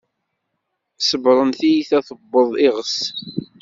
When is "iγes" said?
2.67-2.97